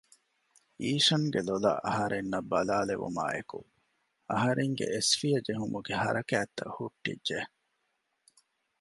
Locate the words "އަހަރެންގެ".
4.31-4.85